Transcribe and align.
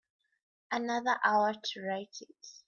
Another 0.71 1.19
hour 1.23 1.53
to 1.53 1.81
write 1.83 2.21
it. 2.21 2.47